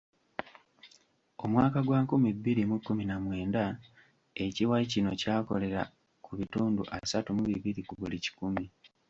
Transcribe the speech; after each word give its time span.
Omwaka 1.45 1.79
gwa 1.87 1.99
nkumi 2.03 2.29
bbiri 2.37 2.63
mu 2.69 2.75
kkumi 2.79 3.03
na 3.07 3.15
mwenda 3.23 3.63
ekiwayi 4.43 4.85
kino 4.93 5.11
kyakolera 5.21 5.81
ku 6.25 6.31
bitundu 6.39 6.81
asatu 6.97 7.29
mu 7.37 7.43
bibiri 7.51 7.81
ku 7.87 7.93
buli 7.99 8.17
kikumi. 8.25 8.65